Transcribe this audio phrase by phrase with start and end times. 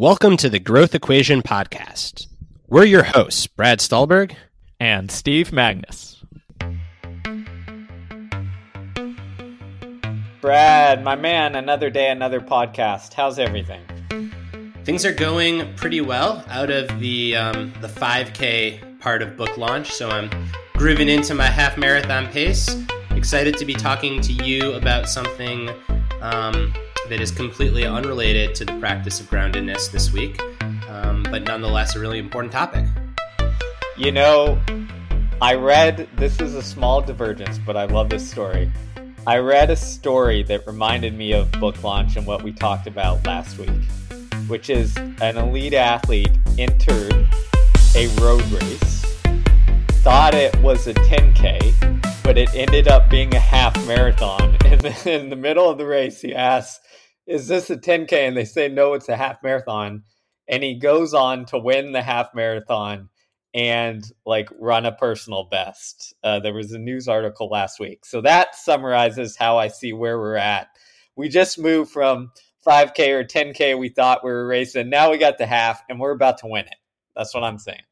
[0.00, 2.26] Welcome to the Growth Equation Podcast.
[2.68, 4.34] We're your hosts, Brad Stulberg
[4.80, 6.16] and Steve Magness.
[10.40, 13.12] Brad, my man, another day, another podcast.
[13.12, 13.82] How's everything?
[14.84, 19.90] Things are going pretty well out of the um, the 5K part of book launch,
[19.90, 20.30] so I'm
[20.78, 22.74] grooving into my half marathon pace.
[23.10, 25.68] Excited to be talking to you about something
[26.22, 26.72] um,
[27.10, 30.40] that is completely unrelated to the practice of groundedness this week,
[30.88, 32.86] um, but nonetheless a really important topic.
[33.96, 34.62] You know,
[35.42, 38.70] I read this is a small divergence, but I love this story.
[39.26, 43.26] I read a story that reminded me of book launch and what we talked about
[43.26, 43.84] last week,
[44.46, 47.26] which is an elite athlete entered
[47.96, 49.04] a road race,
[50.04, 54.56] thought it was a 10K, but it ended up being a half marathon.
[54.70, 56.78] And in the middle of the race, he asks,
[57.30, 58.12] is this a 10K?
[58.12, 60.02] And they say, no, it's a half marathon.
[60.48, 63.08] And he goes on to win the half marathon
[63.54, 66.12] and like run a personal best.
[66.24, 68.04] Uh, there was a news article last week.
[68.04, 70.68] So that summarizes how I see where we're at.
[71.14, 72.32] We just moved from
[72.66, 74.90] 5K or 10K we thought we were racing.
[74.90, 76.76] Now we got the half and we're about to win it.
[77.14, 77.82] That's what I'm saying.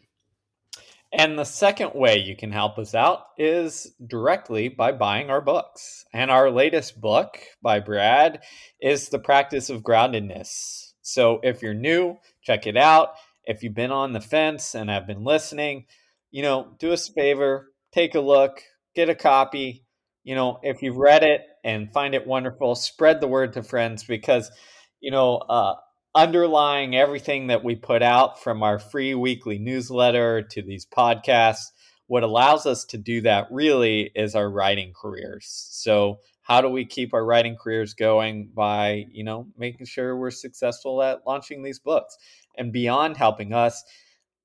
[1.17, 6.03] And the second way you can help us out is directly by buying our books.
[6.11, 8.43] And our latest book by Brad
[8.81, 10.91] is The Practice of Groundedness.
[11.01, 13.13] So if you're new, check it out.
[13.45, 15.85] If you've been on the fence and have been listening,
[16.31, 18.61] you know, do us a favor, take a look,
[18.93, 19.85] get a copy.
[20.25, 24.03] You know, if you've read it and find it wonderful, spread the word to friends
[24.03, 24.51] because,
[24.99, 25.75] you know, uh,
[26.15, 31.71] underlying everything that we put out from our free weekly newsletter to these podcasts,
[32.07, 35.67] what allows us to do that really is our writing careers.
[35.71, 40.29] So, how do we keep our writing careers going by, you know, making sure we're
[40.29, 42.17] successful at launching these books?
[42.55, 43.83] And beyond helping us,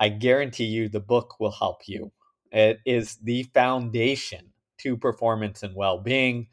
[0.01, 2.11] I guarantee you the book will help you.
[2.51, 6.49] It is the foundation to performance and well-being.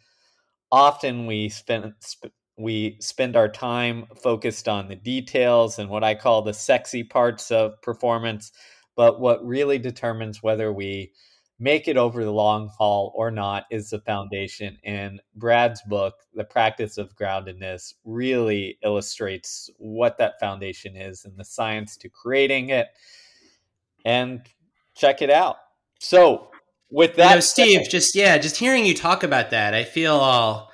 [0.70, 6.16] Often we spend sp- we spend our time focused on the details and what I
[6.16, 8.52] call the sexy parts of performance.
[8.96, 11.12] But what really determines whether we
[11.60, 14.78] make it over the long haul or not is the foundation.
[14.84, 21.46] And Brad's book, The Practice of Groundedness, really illustrates what that foundation is and the
[21.46, 22.88] science to creating it.
[24.04, 24.42] And
[24.96, 25.58] check it out.
[26.00, 26.50] So,
[26.90, 30.16] with that, you know, Steve, just yeah, just hearing you talk about that, I feel
[30.16, 30.72] all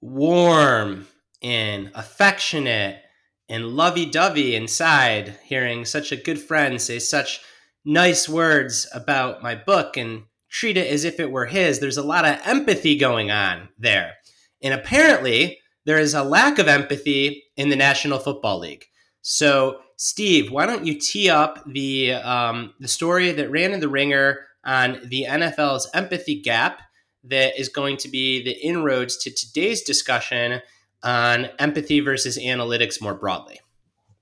[0.00, 1.06] warm
[1.42, 3.02] and affectionate
[3.48, 7.40] and lovey dovey inside, hearing such a good friend say such
[7.84, 11.78] nice words about my book and treat it as if it were his.
[11.78, 14.14] There's a lot of empathy going on there.
[14.62, 18.84] And apparently, there is a lack of empathy in the National Football League.
[19.22, 23.88] So, Steve, why don't you tee up the um, the story that ran in the
[23.88, 26.82] ringer on the NFL's empathy gap
[27.24, 30.60] that is going to be the inroads to today's discussion
[31.02, 33.60] on empathy versus analytics more broadly.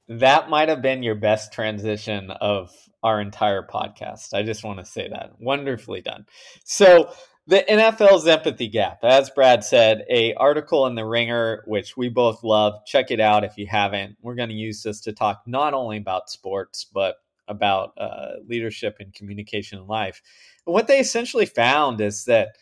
[0.09, 2.71] That might have been your best transition of
[3.03, 4.35] our entire podcast.
[4.35, 5.33] I just want to say that.
[5.41, 6.27] Wonderfully done.
[6.65, 7.13] So,
[7.49, 12.43] the NFL's empathy gap, as Brad said, a article in the Ringer which we both
[12.43, 12.85] love.
[12.87, 14.17] Check it out if you haven't.
[14.21, 17.19] We're going to use this to talk not only about sports but
[17.49, 20.21] about uh, leadership and communication in life.
[20.67, 22.57] And what they essentially found is that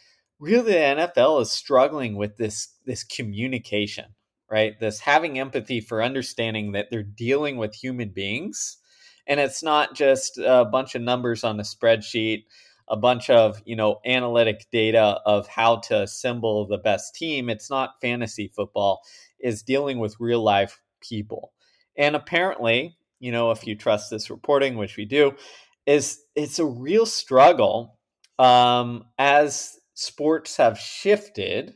[0.44, 4.06] really the NFL is struggling with this this communication,
[4.50, 4.78] right?
[4.78, 8.78] This having empathy for understanding that they're dealing with human beings
[9.26, 12.44] and it's not just a bunch of numbers on a spreadsheet,
[12.88, 17.48] a bunch of, you know, analytic data of how to assemble the best team.
[17.48, 19.02] It's not fantasy football,
[19.40, 21.52] is dealing with real life people.
[21.96, 25.34] And apparently, you know, if you trust this reporting, which we do,
[25.86, 27.98] is it's a real struggle
[28.38, 31.74] um, as sports have shifted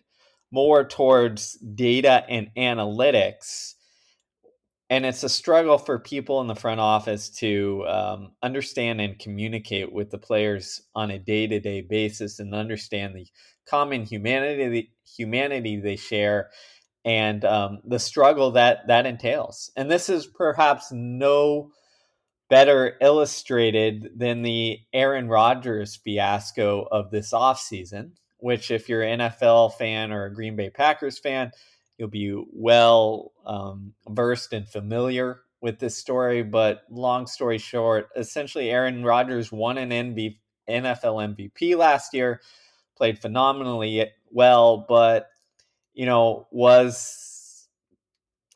[0.51, 3.75] more towards data and analytics.
[4.91, 9.93] And it's a struggle for people in the front office to um, understand and communicate
[9.93, 13.27] with the players on a day to day basis and understand the
[13.69, 16.49] common humanity humanity they share
[17.05, 19.71] and um, the struggle that that entails.
[19.77, 21.71] And this is perhaps no
[22.49, 29.75] better illustrated than the Aaron Rodgers fiasco of this offseason, which, if you're an NFL
[29.75, 31.51] fan or a Green Bay Packers fan,
[31.99, 36.43] you'll be well um, versed and familiar with this story.
[36.43, 40.37] But long story short, essentially, Aaron Rodgers won an NFL
[40.69, 42.41] MVP last year,
[42.97, 45.29] played phenomenally well, but
[45.95, 47.69] you know was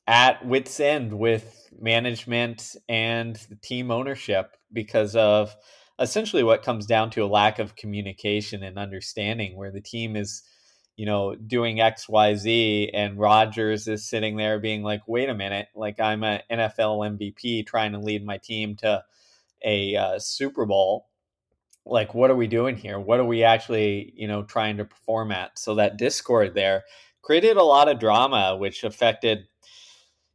[0.06, 5.54] at wits end with management and team ownership because of
[5.98, 10.42] essentially what comes down to a lack of communication and understanding where the team is
[10.96, 16.00] you know doing xyz and Rodgers is sitting there being like wait a minute like
[16.00, 19.02] I'm an NFL MVP trying to lead my team to
[19.64, 21.06] a uh, Super Bowl.
[21.84, 22.98] Like what are we doing here?
[22.98, 25.58] What are we actually you know trying to perform at?
[25.58, 26.84] So that discord there
[27.22, 29.46] created a lot of drama which affected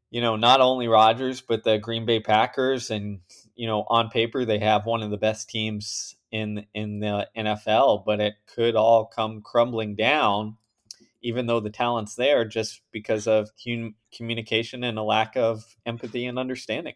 [0.10, 2.92] you know, not only Rodgers, but the Green Bay Packers.
[2.92, 3.20] And,
[3.56, 8.06] you know, on paper, they have one of the best teams in in the NFL,
[8.06, 10.58] but it could all come crumbling down,
[11.22, 13.50] even though the talent's there, just because of
[14.16, 16.96] communication and a lack of empathy and understanding.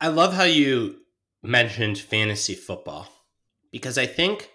[0.00, 0.96] I love how you
[1.42, 3.08] mentioned fantasy football
[3.70, 4.50] because I think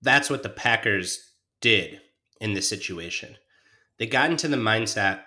[0.00, 2.00] that's what the Packers did
[2.40, 3.36] in this situation.
[3.98, 5.20] They got into the mindset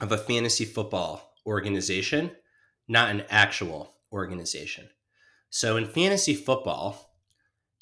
[0.00, 2.32] of a fantasy football organization,
[2.88, 4.88] not an actual organization.
[5.50, 7.14] So in fantasy football,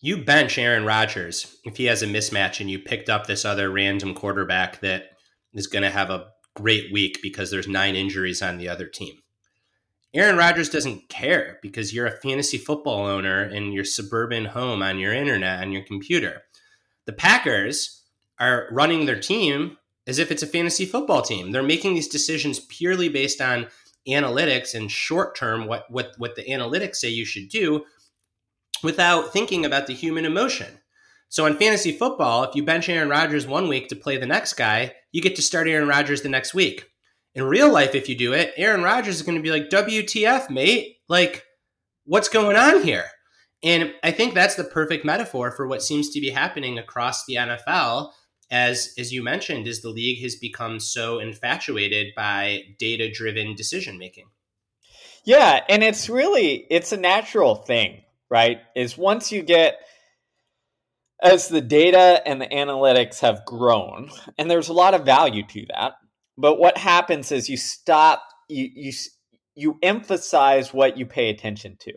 [0.00, 3.70] you bench Aaron Rodgers if he has a mismatch and you picked up this other
[3.70, 5.10] random quarterback that
[5.54, 9.14] is going to have a great week because there's nine injuries on the other team.
[10.14, 14.98] Aaron Rodgers doesn't care because you're a fantasy football owner in your suburban home on
[14.98, 16.42] your internet on your computer.
[17.06, 18.02] The Packers
[18.38, 21.52] are running their team as if it's a fantasy football team.
[21.52, 23.68] They're making these decisions purely based on
[24.08, 27.84] analytics and short term what what what the analytics say you should do
[28.82, 30.80] without thinking about the human emotion.
[31.28, 34.54] So in fantasy football, if you bench Aaron Rodgers one week to play the next
[34.54, 36.90] guy, you get to start Aaron Rodgers the next week.
[37.34, 40.50] In real life, if you do it, Aaron Rodgers is going to be like, WTF,
[40.50, 40.98] mate?
[41.08, 41.44] Like,
[42.04, 43.06] what's going on here?
[43.62, 47.36] And I think that's the perfect metaphor for what seems to be happening across the
[47.36, 48.10] NFL
[48.52, 53.98] as as you mentioned is the league has become so infatuated by data driven decision
[53.98, 54.26] making
[55.24, 58.60] yeah and it's really it's a natural thing right?
[58.74, 59.78] Is once you get
[61.22, 64.08] as the data and the analytics have grown
[64.38, 65.92] and there's a lot of value to that
[66.38, 68.92] but what happens is you stop you you
[69.54, 71.92] you emphasize what you pay attention to.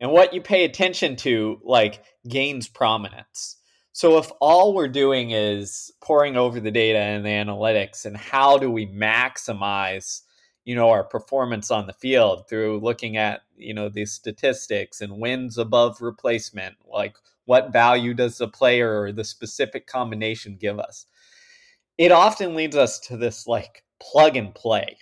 [0.00, 3.58] And what you pay attention to like gains prominence
[3.92, 8.58] so if all we're doing is poring over the data and the analytics and how
[8.58, 10.22] do we maximize
[10.64, 15.18] you know our performance on the field through looking at you know these statistics and
[15.18, 21.06] wins above replacement like what value does the player or the specific combination give us?
[21.98, 24.98] It often leads us to this like plug and play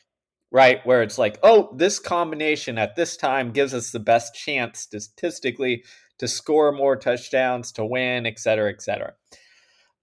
[0.52, 4.80] right where it's like oh this combination at this time gives us the best chance
[4.80, 5.85] statistically
[6.21, 9.14] to score more touchdowns, to win, et cetera, et cetera.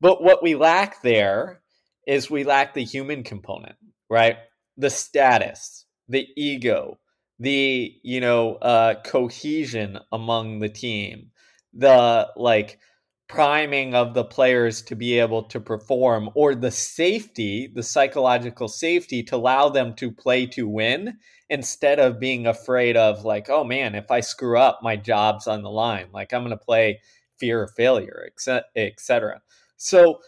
[0.02, 1.62] But what we lack there
[2.08, 3.76] is we lack the human component,
[4.10, 4.38] right?
[4.78, 6.98] The status, the ego,
[7.40, 11.30] the you know uh, cohesion among the team,
[11.74, 12.80] the like
[13.28, 19.22] priming of the players to be able to perform, or the safety, the psychological safety
[19.24, 21.18] to allow them to play to win
[21.50, 25.62] instead of being afraid of like, oh man, if I screw up, my job's on
[25.62, 26.08] the line.
[26.14, 27.02] Like I'm going to play
[27.38, 28.30] fear of failure,
[28.76, 29.42] etc.
[29.78, 30.22] So,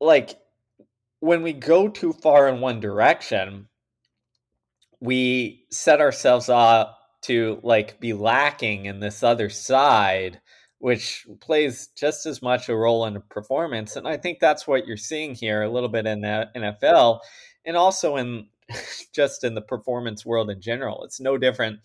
[0.00, 0.38] like
[1.20, 3.68] when we go too far in one direction,
[5.00, 10.40] we set ourselves up to like be lacking in this other side
[10.80, 14.96] which plays just as much a role in performance and i think that's what you're
[14.96, 17.20] seeing here a little bit in the nfl
[17.64, 18.46] and also in
[19.14, 21.04] just in the performance world in general.
[21.04, 21.80] It's no different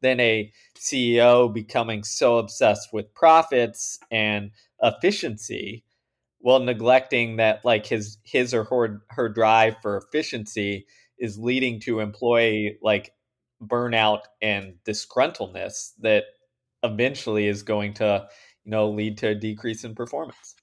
[0.00, 4.50] than a CEO becoming so obsessed with profits and
[4.82, 5.84] efficiency
[6.40, 10.86] while neglecting that like his his or her, her drive for efficiency
[11.18, 13.12] is leading to employee like
[13.60, 16.24] burnout and disgruntledness that
[16.82, 18.28] eventually is going to
[18.64, 20.54] you know lead to a decrease in performance.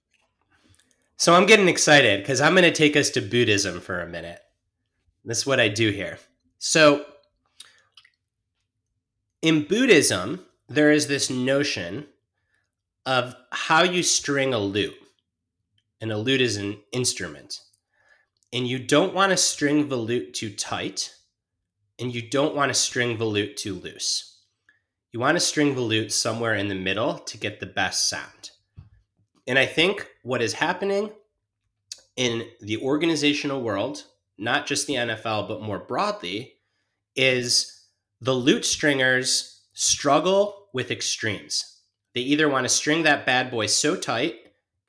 [1.18, 4.40] So i'm getting excited because i'm going to take us to buddhism for a minute.
[5.24, 6.18] This is what i do here.
[6.60, 7.06] So
[9.42, 12.08] in buddhism there is this notion
[13.06, 14.96] of how you string a lute
[16.02, 17.60] and a lute is an instrument
[18.52, 21.14] and you don't want to string the lute too tight
[22.00, 24.35] and you don't want to string the lute too loose.
[25.16, 28.52] You want to string the lute somewhere in the middle to get the best sound.
[29.48, 31.10] And I think what is happening
[32.18, 34.04] in the organizational world,
[34.38, 36.56] not just the NFL, but more broadly,
[37.16, 37.86] is
[38.20, 41.80] the lute stringers struggle with extremes.
[42.14, 44.36] They either want to string that bad boy so tight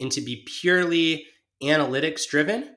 [0.00, 1.26] and to be purely
[1.62, 2.74] analytics driven,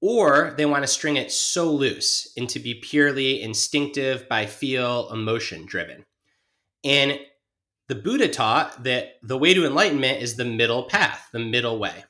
[0.00, 5.10] or they want to string it so loose and to be purely instinctive by feel
[5.10, 6.04] emotion driven
[6.84, 7.18] and
[7.88, 12.04] the buddha taught that the way to enlightenment is the middle path the middle way.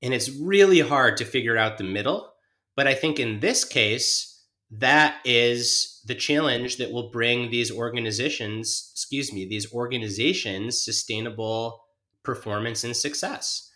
[0.00, 2.32] And it's really hard to figure out the middle
[2.76, 4.34] but i think in this case
[4.70, 11.82] that is the challenge that will bring these organizations excuse me these organizations sustainable
[12.28, 13.70] performance and success.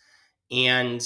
[0.51, 1.03] And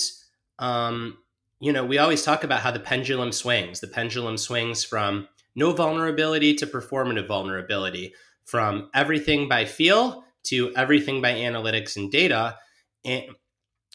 [0.59, 1.17] um,
[1.61, 3.79] you know, we always talk about how the pendulum swings.
[3.79, 8.13] The pendulum swings from no vulnerability to performative vulnerability,
[8.47, 12.57] from everything by feel to everything by analytics and data.
[13.05, 13.25] And,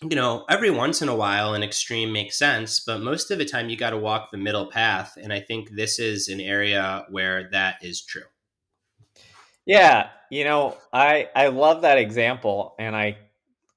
[0.02, 3.44] you know, every once in a while, an extreme makes sense, but most of the
[3.44, 5.16] time, you got to walk the middle path.
[5.20, 8.22] And I think this is an area where that is true.
[9.64, 13.16] Yeah, you know, I I love that example, and I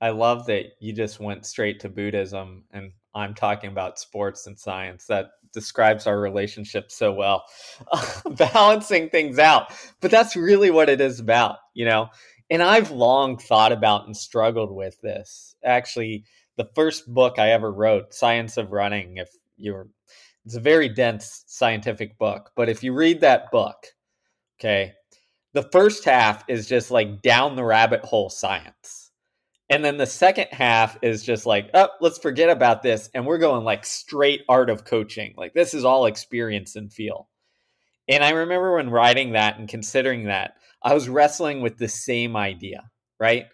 [0.02, 4.60] I love that you just went straight to Buddhism and I'm talking about sports and
[4.60, 5.06] science.
[5.06, 7.46] That describes our relationship so well,
[8.30, 9.74] balancing things out.
[10.02, 12.10] But that's really what it is about, you know?
[12.52, 15.56] And I've long thought about and struggled with this.
[15.64, 16.26] Actually,
[16.58, 19.88] the first book I ever wrote, Science of Running, if you're,
[20.46, 22.52] it's a very dense scientific book.
[22.56, 23.88] But if you read that book,
[24.60, 24.94] okay,
[25.54, 29.05] the first half is just like down the rabbit hole science
[29.70, 33.10] and then the second half is just like, oh, let's forget about this.
[33.14, 35.34] And we're going like straight art of coaching.
[35.38, 37.30] Like this is all experience and feel.
[38.08, 42.36] And I remember when writing that and considering that, I was wrestling with the same
[42.36, 43.48] idea, right?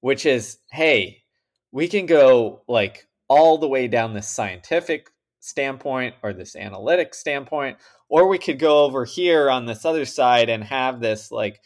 [0.00, 1.24] Which is, hey,
[1.72, 5.10] we can go like all the way down this scientific
[5.40, 10.48] standpoint or this analytic standpoint, or we could go over here on this other side
[10.48, 11.60] and have this like,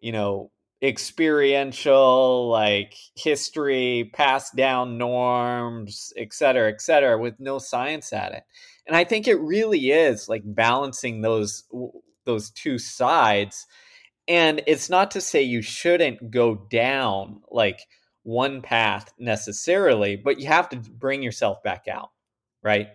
[0.00, 0.50] you know,
[0.82, 8.44] experiential like history passed down norms et cetera et cetera with no science at it.
[8.86, 11.64] And i think it really is like balancing those
[12.24, 13.66] those two sides.
[14.28, 17.80] And it's not to say you shouldn't go down like
[18.22, 22.10] one path necessarily but you have to bring yourself back out
[22.62, 22.88] right?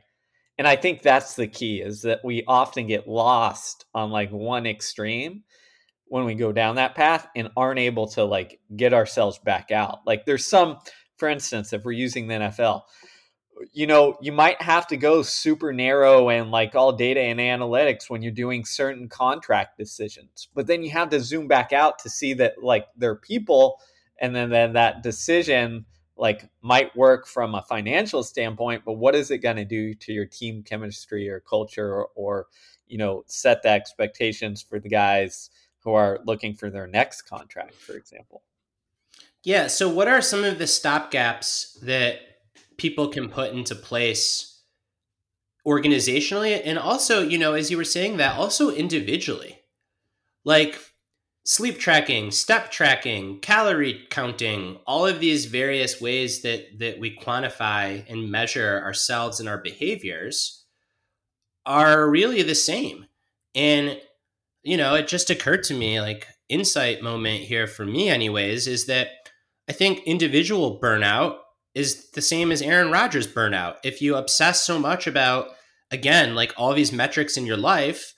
[0.58, 4.66] And i think that's the key is that we often get lost on like one
[4.66, 5.44] extreme
[6.08, 10.00] when we go down that path and aren't able to like get ourselves back out.
[10.06, 10.78] Like there's some,
[11.18, 12.84] for instance, if we're using the NFL,
[13.72, 18.10] you know, you might have to go super narrow and like all data and analytics
[18.10, 20.50] when you're doing certain contract decisions.
[20.54, 23.80] But then you have to zoom back out to see that like there are people
[24.20, 25.86] and then, then that decision
[26.18, 30.14] like might work from a financial standpoint, but what is it going to do to
[30.14, 32.48] your team chemistry or culture or, or
[32.88, 35.50] you know, set the expectations for the guys
[35.86, 38.42] who are looking for their next contract, for example.
[39.44, 39.68] Yeah.
[39.68, 42.20] So, what are some of the stop gaps that
[42.78, 44.64] people can put into place
[45.66, 46.60] organizationally?
[46.66, 49.60] And also, you know, as you were saying that, also individually,
[50.44, 50.80] like
[51.46, 58.04] sleep tracking, step tracking, calorie counting, all of these various ways that, that we quantify
[58.10, 60.66] and measure ourselves and our behaviors
[61.68, 63.06] are really the same.
[63.54, 64.00] And
[64.66, 68.88] you know, it just occurred to me like insight moment here for me anyways is
[68.88, 69.10] that
[69.70, 71.38] I think individual burnout
[71.74, 73.76] is the same as Aaron Rodgers burnout.
[73.84, 75.50] If you obsess so much about
[75.92, 78.14] again like all these metrics in your life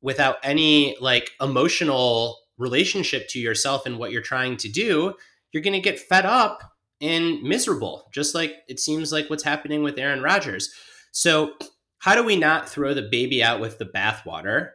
[0.00, 5.14] without any like emotional relationship to yourself and what you're trying to do,
[5.52, 6.62] you're going to get fed up
[7.00, 10.72] and miserable, just like it seems like what's happening with Aaron Rodgers.
[11.10, 11.54] So,
[11.98, 14.70] how do we not throw the baby out with the bathwater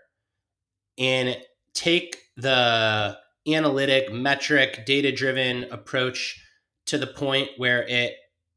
[0.98, 1.38] and
[1.74, 6.44] take the analytic, metric, data driven approach
[6.86, 8.14] to the point where it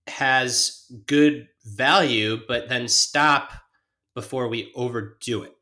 [0.07, 3.53] has good value, but then stop
[4.15, 5.55] before we overdo it.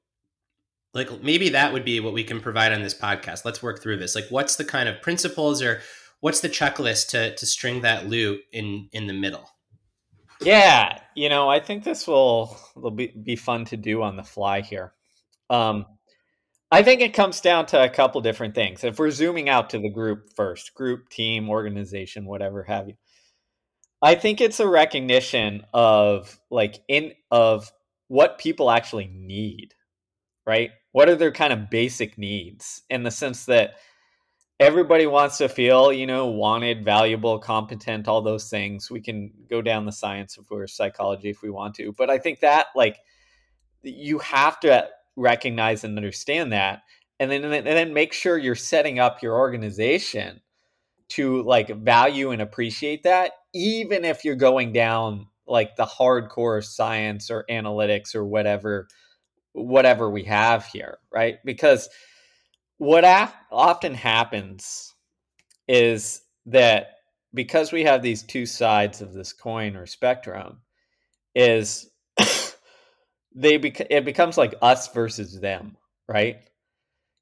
[0.95, 3.45] like maybe that would be what we can provide on this podcast.
[3.45, 4.15] Let's work through this.
[4.15, 5.81] Like what's the kind of principles or
[6.21, 9.49] what's the checklist to to string that lute in in the middle?
[10.41, 14.23] Yeah you know i think this will will be, be fun to do on the
[14.23, 14.93] fly here.
[15.51, 15.85] Um
[16.71, 19.79] i think it comes down to a couple different things if we're zooming out to
[19.79, 22.95] the group first group team organization whatever have you
[24.03, 27.71] i think it's a recognition of like in of
[28.09, 29.75] what people actually need
[30.47, 33.75] right what are their kind of basic needs in the sense that
[34.61, 38.91] everybody wants to feel, you know, wanted, valuable, competent, all those things.
[38.91, 41.93] We can go down the science of or psychology if we want to.
[41.93, 42.99] But I think that like
[43.83, 46.83] you have to recognize and understand that
[47.21, 50.41] and then and then make sure you're setting up your organization
[51.09, 57.31] to like value and appreciate that even if you're going down like the hardcore science
[57.31, 58.87] or analytics or whatever
[59.53, 61.39] whatever we have here right?
[61.45, 61.89] Because
[62.79, 64.95] what af- often happens
[65.67, 66.93] is that
[67.35, 70.61] because we have these two sides of this coin or spectrum
[71.35, 71.91] is
[73.35, 75.77] they bec- it becomes like us versus them
[76.09, 76.39] right?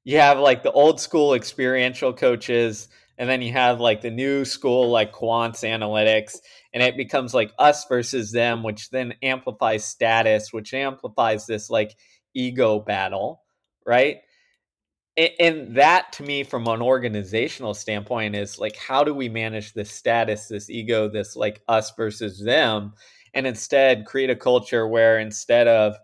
[0.05, 2.87] You have like the old school experiential coaches
[3.17, 6.37] and then you have like the new school like quants analytics
[6.73, 11.95] and it becomes like us versus them which then amplifies status which amplifies this like
[12.33, 13.43] ego battle
[13.85, 14.17] right?
[15.39, 19.91] And that to me from an organizational standpoint is like how do we manage this
[19.91, 22.93] status this ego this like us versus them
[23.33, 25.95] and instead create a culture where instead of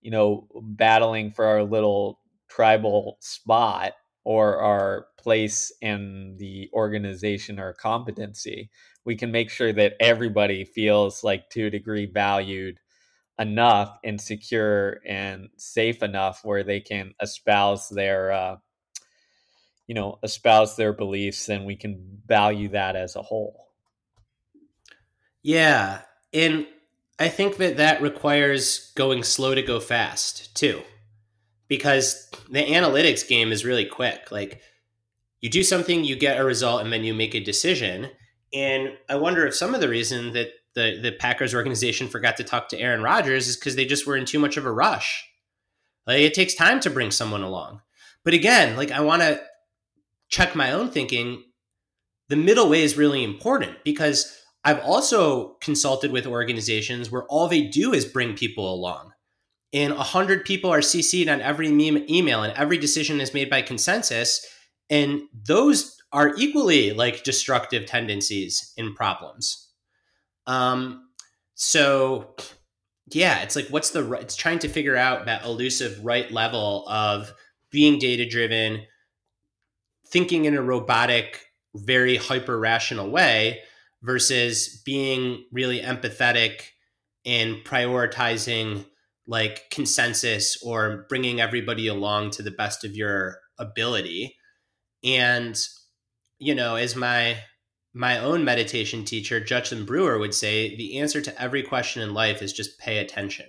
[0.00, 3.92] you know battling for our little tribal spot
[4.24, 8.70] or our place in the organization or competency
[9.04, 12.78] we can make sure that everybody feels like to a degree valued
[13.38, 18.56] enough and secure and safe enough where they can espouse their uh,
[19.86, 23.68] you know espouse their beliefs and we can value that as a whole.
[25.42, 26.66] Yeah and
[27.18, 30.82] i think that that requires going slow to go fast too
[31.68, 34.60] because the analytics game is really quick like
[35.40, 38.10] you do something you get a result and then you make a decision
[38.52, 42.44] and i wonder if some of the reason that the the Packers organization forgot to
[42.44, 45.28] talk to Aaron Rodgers is because they just were in too much of a rush.
[46.06, 47.80] Like it takes time to bring someone along.
[48.24, 49.40] But again, like I want to
[50.28, 51.44] check my own thinking.
[52.28, 57.62] The middle way is really important because I've also consulted with organizations where all they
[57.62, 59.12] do is bring people along.
[59.72, 64.46] And 100 people are CC'd on every email and every decision is made by consensus.
[64.90, 69.70] And those are equally like destructive tendencies in problems.
[70.46, 71.08] Um,
[71.54, 72.36] so
[73.10, 74.22] yeah, it's like what's the right?
[74.22, 77.32] It's trying to figure out that elusive right level of
[77.70, 78.82] being data driven,
[80.06, 83.60] thinking in a robotic, very hyper rational way
[84.02, 86.62] versus being really empathetic
[87.24, 88.84] and prioritizing
[89.26, 94.36] like consensus or bringing everybody along to the best of your ability.
[95.04, 95.56] And,
[96.38, 97.38] you know, as my
[97.94, 102.40] my own meditation teacher, Judson Brewer, would say the answer to every question in life
[102.40, 103.46] is just pay attention.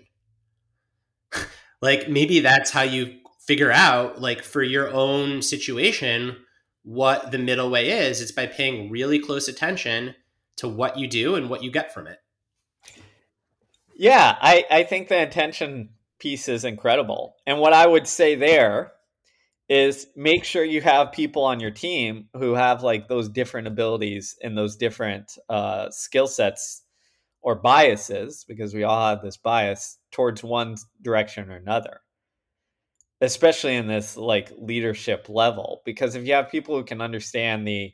[1.81, 6.35] like maybe that's how you figure out, like for your own situation,
[6.83, 8.21] what the middle way is.
[8.21, 10.13] It's by paying really close attention
[10.57, 12.19] to what you do and what you get from it.
[13.95, 15.89] Yeah, I, I think the attention
[16.19, 17.35] piece is incredible.
[17.45, 18.93] And what I would say there
[19.69, 24.35] is make sure you have people on your team who have like those different abilities
[24.41, 26.83] and those different uh, skill sets
[27.41, 32.01] or biases because we all have this bias towards one direction or another
[33.23, 37.93] especially in this like leadership level because if you have people who can understand the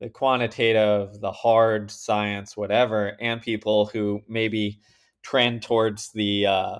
[0.00, 4.80] the quantitative the hard science whatever and people who maybe
[5.22, 6.78] trend towards the uh,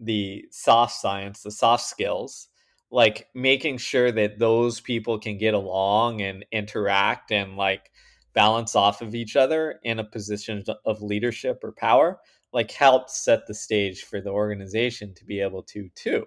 [0.00, 2.48] the soft science the soft skills
[2.90, 7.90] like making sure that those people can get along and interact and like
[8.32, 12.18] balance off of each other in a position of leadership or power
[12.52, 16.24] like helps set the stage for the organization to be able to too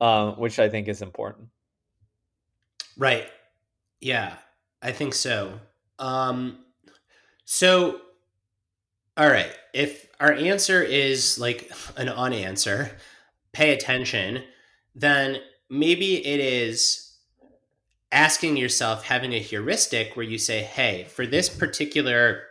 [0.00, 1.48] um, which i think is important.
[2.96, 3.28] Right.
[4.00, 4.36] Yeah
[4.82, 5.58] i think so.
[5.98, 6.58] Um,
[7.44, 8.00] so
[9.16, 9.50] all right.
[9.74, 12.90] If our answer is like an unanswer
[13.52, 14.42] pay attention
[14.94, 15.38] then
[15.70, 17.08] maybe it is
[18.10, 22.42] asking yourself, having a heuristic where you say, hey, for this particular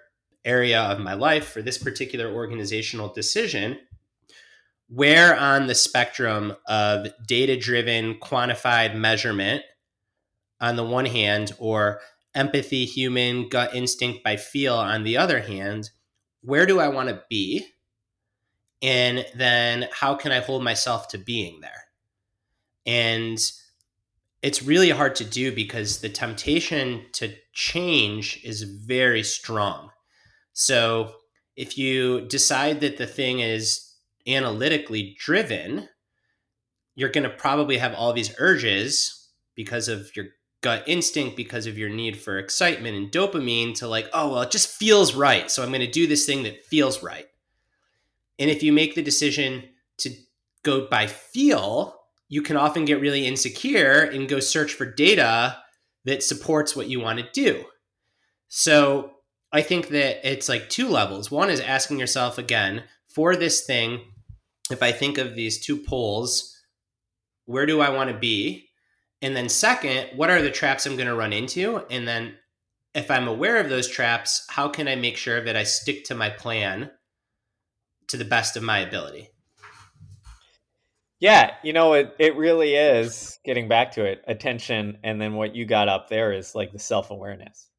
[0.46, 3.78] area of my life, for this particular organizational decision,
[4.88, 9.64] where on the spectrum of data driven, quantified measurement
[10.62, 12.00] on the one hand, or
[12.38, 15.90] empathy, human, gut instinct by feel on the other hand,
[16.42, 17.68] where do I want to be?
[18.82, 21.86] And then how can I hold myself to being there?
[22.86, 23.40] And
[24.44, 29.90] it's really hard to do because the temptation to change is very strong.
[30.54, 31.16] So
[31.56, 33.96] if you decide that the thing is
[34.28, 35.90] analytically driven,
[36.96, 40.28] you're going to probably have all these urges because of your
[40.62, 44.52] gut instinct, because of your need for excitement and dopamine to like, oh, well, it
[44.52, 45.52] just feels right.
[45.52, 47.28] So I'm going to do this thing that feels right.
[48.40, 49.64] And if you make the decision
[49.98, 50.10] to
[50.64, 55.58] go by feel, you can often get really insecure and go search for data
[56.06, 57.66] that supports what you want to do.
[58.48, 59.12] So
[59.52, 61.32] I think that it's like two levels.
[61.32, 64.02] One is asking yourself again, for this thing,
[64.70, 66.62] if I think of these two poles,
[67.46, 68.67] where do I want to be?
[69.22, 71.84] And then, second, what are the traps I'm going to run into?
[71.90, 72.36] And then,
[72.94, 76.16] if I'm aware of those traps, how can I make sure that I stick to
[76.16, 76.92] my plan
[78.08, 79.30] to the best of my ability?
[81.20, 85.00] Yeah, you know, it, it really is getting back to it, attention.
[85.04, 87.70] And then what you got up there is like the self awareness.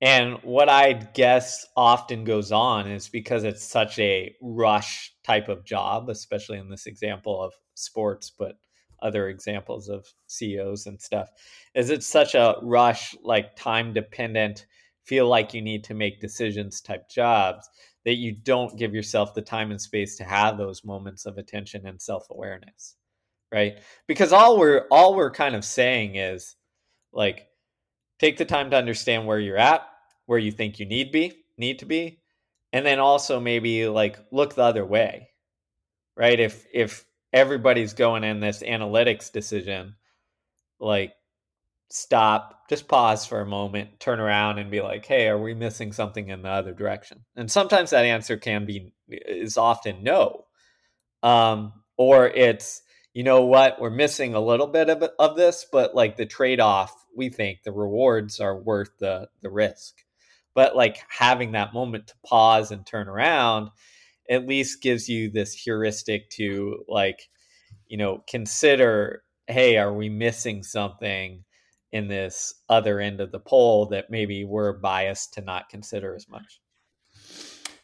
[0.00, 5.64] And what I guess often goes on is because it's such a rush type of
[5.64, 8.56] job, especially in this example of sports, but
[9.02, 11.28] other examples of CEOs and stuff,
[11.74, 14.66] is it's such a rush, like time dependent,
[15.04, 17.68] feel like you need to make decisions type jobs
[18.04, 21.86] that you don't give yourself the time and space to have those moments of attention
[21.86, 22.96] and self-awareness
[23.52, 23.78] right?
[24.06, 26.56] Because all we're all we're kind of saying is
[27.12, 27.48] like
[28.18, 29.86] take the time to understand where you're at
[30.26, 32.20] where you think you need be need to be
[32.72, 35.28] and then also maybe like look the other way
[36.16, 36.38] right?
[36.38, 39.94] If if everybody's going in this analytics decision
[40.80, 41.12] like
[41.90, 45.92] stop, just pause for a moment, turn around and be like, "Hey, are we missing
[45.92, 50.46] something in the other direction?" And sometimes that answer can be is often no.
[51.22, 55.94] Um, or it's, you know what, we're missing a little bit of, of this, but
[55.94, 59.96] like the trade-off, we think the rewards are worth the the risk.
[60.54, 63.70] But like having that moment to pause and turn around
[64.30, 67.28] at least gives you this heuristic to like,
[67.88, 71.44] you know, consider, hey, are we missing something?
[71.92, 76.28] in this other end of the pole that maybe we're biased to not consider as
[76.28, 76.60] much.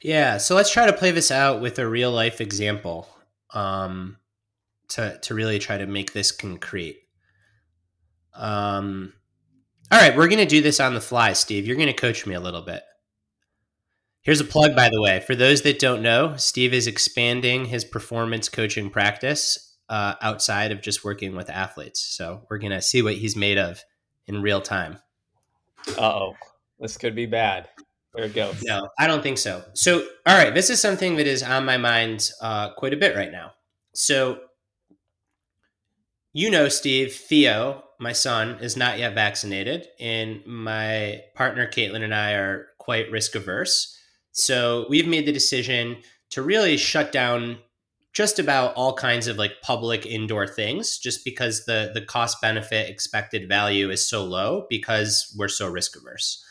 [0.00, 3.08] Yeah, so let's try to play this out with a real life example
[3.52, 4.18] um,
[4.88, 7.00] to to really try to make this concrete.
[8.34, 9.14] Um,
[9.90, 11.66] all right, we're to do this on the fly, Steve.
[11.66, 12.82] You're to coach me a little bit.
[14.26, 15.20] Here's a plug, by the way.
[15.20, 20.82] For those that don't know, Steve is expanding his performance coaching practice uh, outside of
[20.82, 22.00] just working with athletes.
[22.00, 23.84] So we're going to see what he's made of
[24.26, 24.98] in real time.
[25.96, 26.34] oh,
[26.80, 27.68] this could be bad.
[28.16, 28.60] There it goes.
[28.64, 29.62] No, I don't think so.
[29.74, 33.14] So, all right, this is something that is on my mind uh, quite a bit
[33.14, 33.52] right now.
[33.94, 34.40] So,
[36.32, 42.12] you know, Steve, Theo, my son, is not yet vaccinated, and my partner, Caitlin, and
[42.12, 43.95] I are quite risk averse.
[44.38, 45.96] So, we've made the decision
[46.30, 47.58] to really shut down
[48.12, 52.88] just about all kinds of like public indoor things just because the the cost benefit
[52.88, 56.42] expected value is so low because we're so risk averse.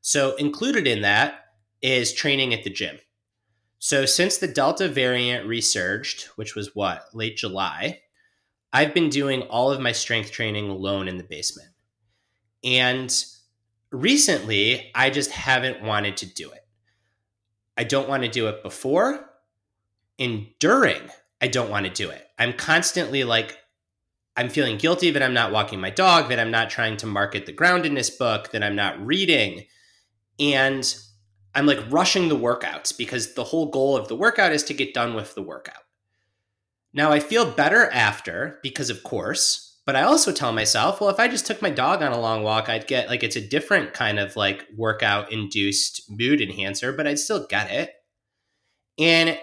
[0.00, 1.40] So included in that
[1.82, 2.98] is training at the gym.
[3.80, 8.00] So since the Delta variant resurged, which was what, late July,
[8.72, 11.70] I've been doing all of my strength training alone in the basement.
[12.64, 13.12] And
[13.90, 16.64] recently, I just haven't wanted to do it.
[17.78, 19.30] I don't want to do it before
[20.18, 21.02] enduring,
[21.40, 22.26] I don't want to do it.
[22.38, 23.56] I'm constantly like,
[24.36, 27.46] I'm feeling guilty that I'm not walking my dog, that I'm not trying to market
[27.46, 29.64] the groundedness book, that I'm not reading.
[30.40, 30.92] And
[31.54, 34.94] I'm like rushing the workouts because the whole goal of the workout is to get
[34.94, 35.84] done with the workout.
[36.92, 41.18] Now I feel better after because, of course, but I also tell myself, well, if
[41.18, 43.94] I just took my dog on a long walk, I'd get like it's a different
[43.94, 47.94] kind of like workout induced mood enhancer, but I'd still get it.
[48.98, 49.38] And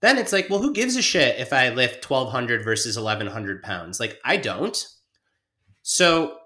[0.00, 4.00] then it's like, well, who gives a shit if I lift 1200 versus 1100 pounds?
[4.00, 4.82] Like, I don't.
[5.82, 6.38] So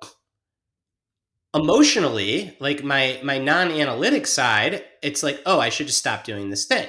[1.55, 6.67] emotionally, like my my non-analytic side, it's like, oh, I should just stop doing this
[6.67, 6.89] thing.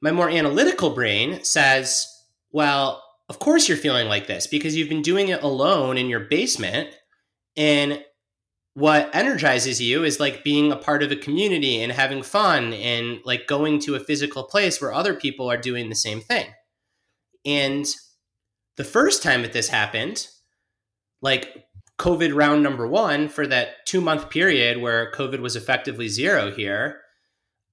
[0.00, 2.08] My more analytical brain says,
[2.50, 6.20] well, of course you're feeling like this because you've been doing it alone in your
[6.20, 6.90] basement
[7.56, 8.02] and
[8.76, 13.20] what energizes you is like being a part of a community and having fun and
[13.24, 16.46] like going to a physical place where other people are doing the same thing.
[17.46, 17.86] And
[18.76, 20.28] the first time that this happened,
[21.22, 21.64] like
[21.98, 27.00] COVID round number one, for that two month period where COVID was effectively zero here,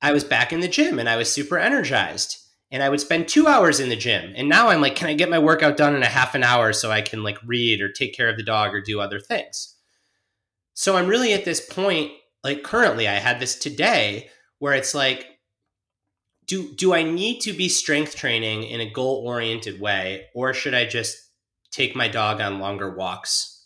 [0.01, 2.37] I was back in the gym and I was super energized.
[2.73, 4.33] And I would spend two hours in the gym.
[4.35, 6.73] And now I'm like, can I get my workout done in a half an hour
[6.73, 9.75] so I can like read or take care of the dog or do other things?
[10.73, 12.11] So I'm really at this point,
[12.43, 15.27] like currently, I had this today where it's like,
[16.47, 20.73] do do I need to be strength training in a goal oriented way, or should
[20.73, 21.17] I just
[21.71, 23.65] take my dog on longer walks?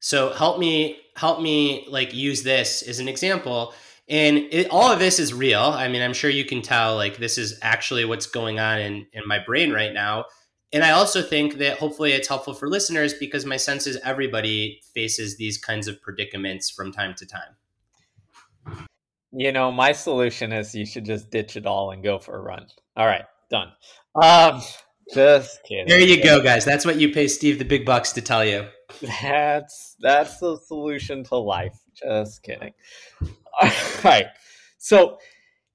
[0.00, 3.74] So help me help me like use this as an example.
[4.08, 5.60] And it, all of this is real.
[5.60, 9.06] I mean, I'm sure you can tell like this is actually what's going on in
[9.12, 10.26] in my brain right now
[10.72, 14.80] and I also think that hopefully it's helpful for listeners because my sense is everybody
[14.94, 18.86] faces these kinds of predicaments from time to time.
[19.32, 22.42] You know, my solution is you should just ditch it all and go for a
[22.42, 22.66] run.
[22.96, 23.68] All right, done.
[24.20, 24.60] Um,
[25.14, 25.86] just kidding.
[25.86, 26.64] There you go, guys.
[26.64, 28.66] That's what you pay Steve the big bucks to tell you.
[29.22, 31.78] That's that's the solution to life.
[31.94, 32.72] Just kidding.
[33.62, 33.70] All
[34.04, 34.26] right.
[34.78, 35.18] So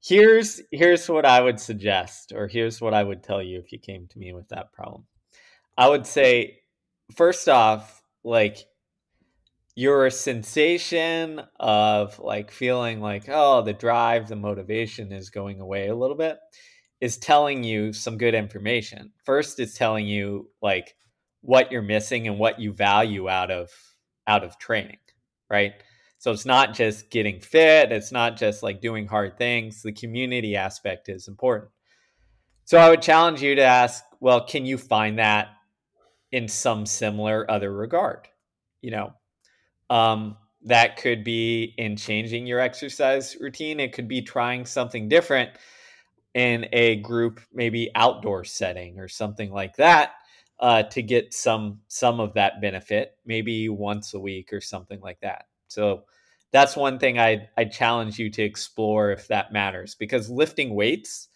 [0.04, 3.80] here's here's what I would suggest, or here's what I would tell you if you
[3.80, 5.06] came to me with that problem.
[5.78, 6.60] I would say,
[7.16, 8.66] first off, like
[9.76, 15.96] your sensation of like feeling like oh the drive the motivation is going away a
[15.96, 16.38] little bit
[17.00, 20.94] is telling you some good information first it's telling you like
[21.42, 23.70] what you're missing and what you value out of
[24.28, 25.00] out of training
[25.50, 25.74] right
[26.22, 29.82] so it's not just getting fit, it's not just like doing hard things.
[29.82, 31.72] The community aspect is important.
[32.66, 35.48] So I would challenge you to ask, well, can you find that
[36.32, 38.28] in some similar other regard?
[38.82, 39.14] You know,
[39.90, 43.80] um, that could be in changing your exercise routine.
[43.80, 45.50] It could be trying something different
[46.36, 50.12] in a group, maybe outdoor setting or something like that,
[50.60, 55.20] uh, to get some some of that benefit, maybe once a week or something like
[55.22, 55.46] that.
[55.72, 56.04] So
[56.52, 61.30] that's one thing I I challenge you to explore if that matters because lifting weights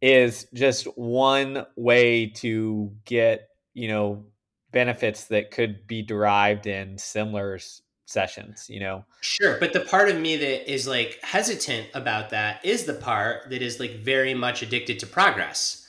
[0.00, 4.24] is just one way to get, you know,
[4.72, 7.58] benefits that could be derived in similar
[8.06, 9.04] sessions, you know.
[9.20, 13.50] Sure, but the part of me that is like hesitant about that is the part
[13.50, 15.86] that is like very much addicted to progress.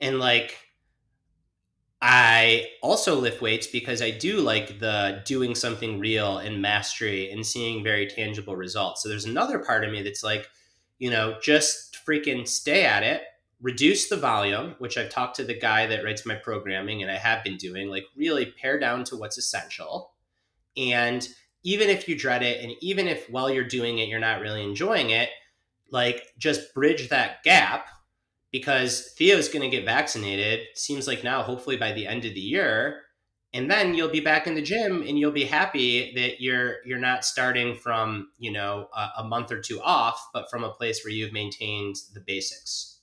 [0.00, 0.56] And like
[2.00, 7.44] I also lift weights because I do like the doing something real and mastery and
[7.44, 9.02] seeing very tangible results.
[9.02, 10.48] So there's another part of me that's like,
[10.98, 13.22] you know, just freaking stay at it,
[13.60, 17.16] reduce the volume, which I've talked to the guy that writes my programming and I
[17.16, 20.12] have been doing, like really pare down to what's essential.
[20.76, 21.28] And
[21.64, 24.62] even if you dread it and even if while you're doing it you're not really
[24.62, 25.30] enjoying it,
[25.90, 27.88] like just bridge that gap
[28.50, 30.60] because Theo's going to get vaccinated.
[30.74, 33.02] Seems like now, hopefully by the end of the year,
[33.54, 36.98] and then you'll be back in the gym and you'll be happy that you're you're
[36.98, 41.04] not starting from you know a, a month or two off, but from a place
[41.04, 43.00] where you've maintained the basics.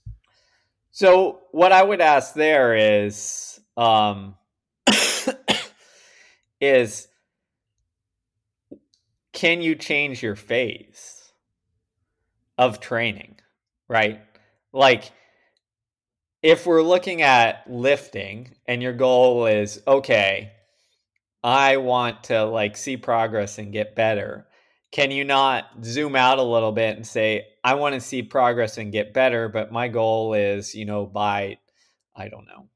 [0.92, 4.36] So what I would ask there is, um,
[6.62, 7.10] is
[9.34, 11.34] can you change your phase
[12.58, 13.36] of training,
[13.90, 14.22] right?
[14.72, 15.12] Like
[16.46, 20.52] if we're looking at lifting and your goal is okay
[21.44, 24.46] i want to like see progress and get better
[24.92, 28.78] can you not zoom out a little bit and say i want to see progress
[28.78, 31.58] and get better but my goal is you know by
[32.16, 32.70] i don't know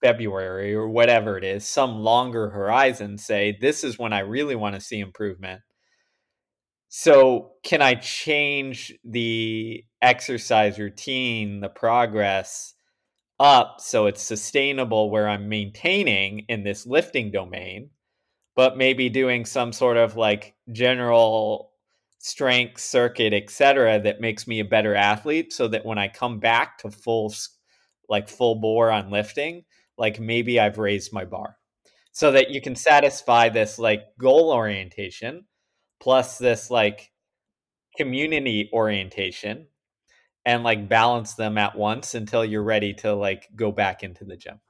[0.00, 4.76] february or whatever it is some longer horizon say this is when i really want
[4.76, 5.60] to see improvement.
[6.88, 12.74] So can i change the exercise routine the progress
[13.40, 17.90] up so it's sustainable where I'm maintaining in this lifting domain,
[18.54, 21.72] but maybe doing some sort of like general
[22.18, 26.78] strength circuit, etc., that makes me a better athlete so that when I come back
[26.78, 27.32] to full
[28.08, 29.64] like full bore on lifting,
[29.96, 31.56] like maybe I've raised my bar.
[32.12, 35.46] So that you can satisfy this like goal orientation
[36.00, 37.10] plus this like
[37.96, 39.66] community orientation
[40.44, 44.36] and like balance them at once until you're ready to like go back into the
[44.36, 44.60] gym.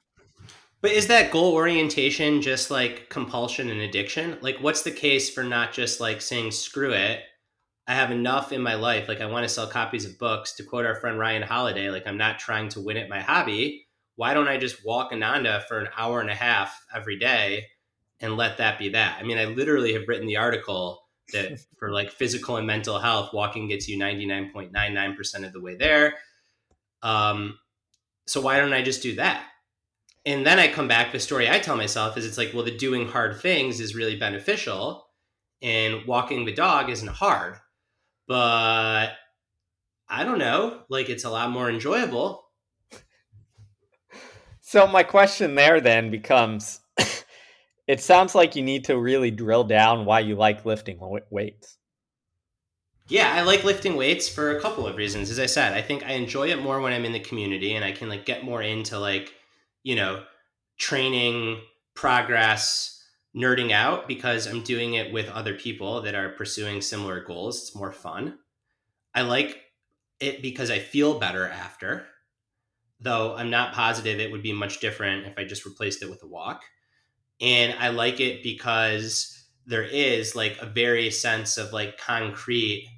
[0.82, 4.38] But is that goal orientation just like compulsion and addiction?
[4.40, 7.20] Like, what's the case for not just like saying, screw it?
[7.86, 9.06] I have enough in my life.
[9.06, 10.54] Like, I want to sell copies of books.
[10.54, 13.86] To quote our friend Ryan Holiday, like, I'm not trying to win at my hobby.
[14.16, 17.66] Why don't I just walk Ananda for an hour and a half every day
[18.20, 19.18] and let that be that.
[19.18, 20.99] I mean, I literally have written the article
[21.32, 26.14] that for like physical and mental health, walking gets you 99.99% of the way there.
[27.02, 27.58] Um,
[28.26, 29.44] so why don't I just do that?
[30.26, 32.76] And then I come back, the story I tell myself is it's like, well, the
[32.76, 35.06] doing hard things is really beneficial
[35.62, 37.56] and walking the dog isn't hard.
[38.28, 39.12] But
[40.08, 42.44] I don't know, like it's a lot more enjoyable.
[44.62, 46.79] So my question there then becomes
[47.90, 50.96] it sounds like you need to really drill down why you like lifting
[51.28, 51.76] weights.
[53.08, 55.28] Yeah, I like lifting weights for a couple of reasons.
[55.28, 57.84] As I said, I think I enjoy it more when I'm in the community and
[57.84, 59.34] I can like get more into like,
[59.82, 60.22] you know,
[60.78, 61.62] training,
[61.94, 67.60] progress, nerding out because I'm doing it with other people that are pursuing similar goals.
[67.60, 68.38] It's more fun.
[69.16, 69.62] I like
[70.20, 72.06] it because I feel better after,
[73.00, 76.22] though I'm not positive it would be much different if I just replaced it with
[76.22, 76.62] a walk.
[77.40, 82.88] And I like it because there is like a very sense of like concrete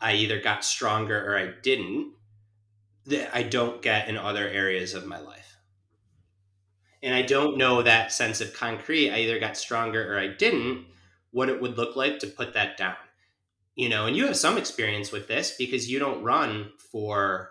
[0.00, 2.12] I either got stronger or I didn't
[3.06, 5.56] that I don't get in other areas of my life.
[7.02, 10.86] And I don't know that sense of concrete, I either got stronger or I didn't,
[11.32, 12.96] what it would look like to put that down.
[13.76, 17.50] You know, and you have some experience with this because you don't run for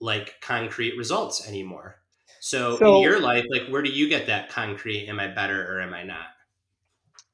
[0.00, 1.96] like concrete results anymore.
[2.40, 5.74] So, so in your life, like where do you get that concrete am I better
[5.74, 6.26] or am I not?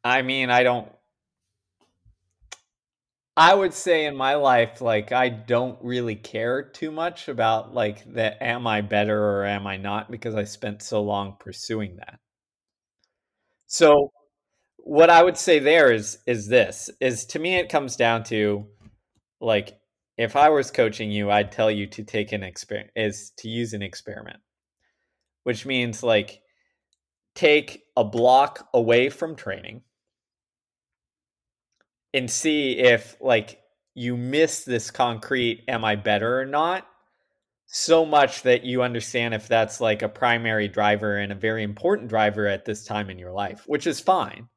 [0.02, 0.88] I mean, I don't
[3.36, 8.04] I would say in my life, like I don't really care too much about like
[8.14, 12.20] that am I better or am I not because I spent so long pursuing that.
[13.66, 14.12] So
[14.76, 18.66] what I would say there is is this is to me it comes down to
[19.40, 19.80] like
[20.16, 23.72] if I was coaching you, I'd tell you to take an experiment is to use
[23.72, 24.38] an experiment.
[25.44, 26.42] Which means like
[27.34, 29.82] take a block away from training
[32.12, 33.60] and see if like
[33.94, 36.86] you miss this concrete am i better or not?
[37.66, 42.08] So much that you understand if that's like a primary driver and a very important
[42.08, 44.48] driver at this time in your life which is fine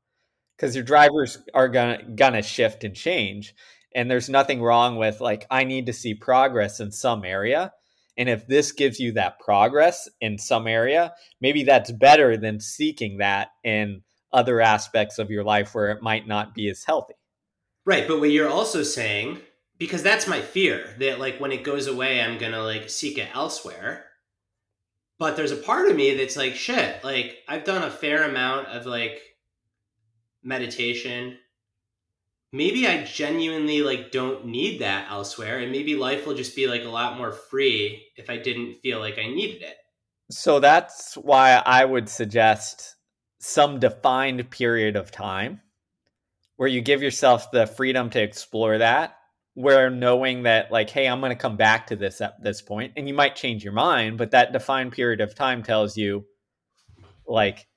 [0.56, 3.56] because your drivers are gonna gonna shift and change
[3.95, 7.71] and there's nothing wrong with like i need to see progress in some area
[8.17, 13.17] and if this gives you that progress in some area maybe that's better than seeking
[13.17, 14.01] that in
[14.34, 17.13] other aspects of your life where it might not be as healthy
[17.88, 19.39] Right, but what you're also saying,
[19.77, 23.30] because that's my fear that like when it goes away, I'm gonna like seek it
[23.34, 24.03] elsewhere.
[25.17, 28.67] But there's a part of me that's like, shit, like I've done a fair amount
[28.67, 29.21] of like
[30.43, 31.38] meditation.
[32.54, 36.84] Maybe I genuinely like don't need that elsewhere, and maybe life will just be like
[36.84, 39.76] a lot more free if I didn't feel like I needed it.
[40.32, 42.96] So that's why I would suggest
[43.40, 45.62] some defined period of time
[46.58, 49.18] where you give yourself the freedom to explore that
[49.54, 52.94] where knowing that like hey i'm going to come back to this at this point
[52.96, 56.26] and you might change your mind but that defined period of time tells you
[57.28, 57.68] like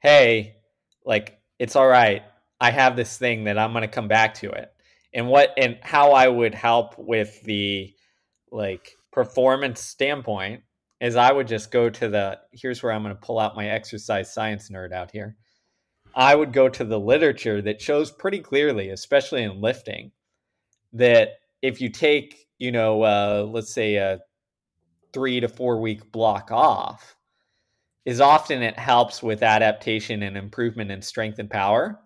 [0.00, 0.56] hey
[1.04, 2.22] like it's all right
[2.60, 4.72] i have this thing that i'm going to come back to it.
[5.12, 7.92] And what and how i would help with the
[8.52, 10.62] like performance standpoint
[11.00, 13.68] is i would just go to the here's where i'm going to pull out my
[13.68, 15.36] exercise science nerd out here.
[16.14, 20.10] I would go to the literature that shows pretty clearly, especially in lifting,
[20.92, 24.20] that if you take, you know, uh, let's say a
[25.12, 27.16] three to four week block off,
[28.04, 31.98] is often it helps with adaptation and improvement in strength and power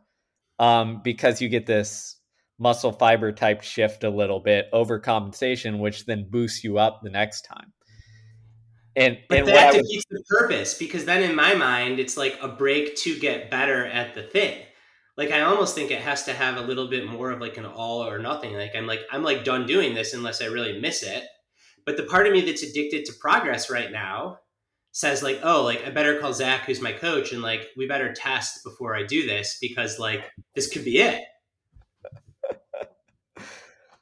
[0.59, 2.19] um, because you get this
[2.59, 7.43] muscle fiber type shift a little bit overcompensation, which then boosts you up the next
[7.43, 7.73] time.
[8.97, 12.47] And, but and that defeats the purpose because then in my mind it's like a
[12.47, 14.63] break to get better at the thing.
[15.17, 17.67] Like I almost think it has to have a little bit more of like an
[17.67, 18.55] all or nothing.
[18.55, 21.25] Like I'm like I'm like done doing this unless I really miss it.
[21.85, 24.39] But the part of me that's addicted to progress right now
[24.95, 28.13] says like, oh, like I better call Zach, who's my coach, and like we better
[28.15, 31.21] test before I do this because like this could be it.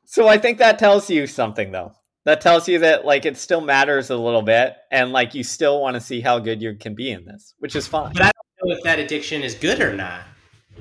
[0.05, 1.93] so I think that tells you something though.
[2.25, 5.81] That tells you that like it still matters a little bit and like you still
[5.81, 8.12] want to see how good you can be in this which is fine.
[8.12, 10.23] But i don't know if that addiction is good or not.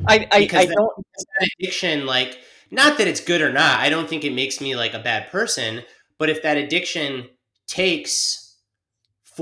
[0.08, 1.06] I i, I don't
[1.40, 2.38] that addiction like
[2.70, 5.30] not that it's good or not i don't think it makes me like a bad
[5.32, 5.82] person
[6.20, 7.28] but if that addiction
[7.68, 8.41] takes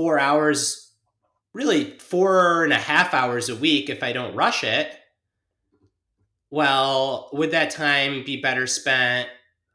[0.00, 0.92] four hours
[1.52, 4.92] really four and a half hours a week if i don't rush it
[6.50, 9.28] well would that time be better spent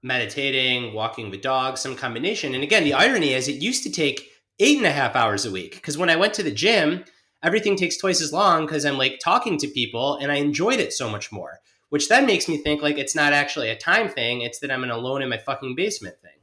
[0.06, 2.54] meditating, walking the dog, some combination.
[2.54, 5.52] And again, the irony is it used to take eight and a half hours a
[5.52, 7.04] week because when I went to the gym,
[7.44, 10.94] everything takes twice as long because I'm like talking to people and I enjoyed it
[10.94, 11.60] so much more.
[11.90, 14.84] Which then makes me think like it's not actually a time thing; it's that I'm
[14.84, 16.35] an alone in my fucking basement thing.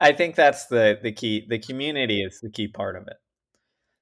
[0.00, 1.46] I think that's the the key.
[1.48, 3.16] The community is the key part of it.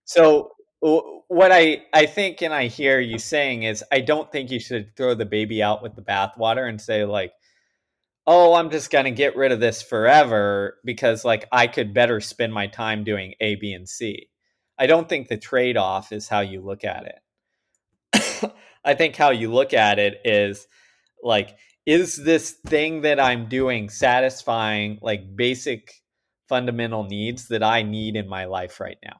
[0.05, 4.61] So what I I think and I hear you saying is I don't think you
[4.61, 7.33] should throw the baby out with the bathwater and say like,
[8.27, 12.53] oh, I'm just gonna get rid of this forever because like I could better spend
[12.55, 14.29] my time doing A, B, and C.
[14.79, 17.05] I don't think the trade off is how you look at
[18.15, 18.53] it.
[18.85, 20.69] I think how you look at it is
[21.23, 21.57] like,
[21.89, 25.91] is this thing that I'm doing satisfying like basic
[26.47, 29.17] fundamental needs that I need in my life right now?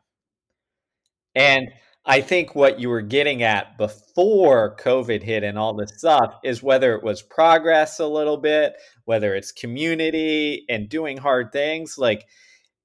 [1.35, 1.69] And
[2.05, 6.63] I think what you were getting at before COVID hit and all this stuff is
[6.63, 8.75] whether it was progress a little bit,
[9.07, 11.97] whether it's community and doing hard things.
[11.97, 12.27] Like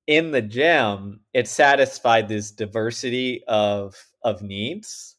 [0.07, 5.17] in the gym, it satisfied this diversity of of needs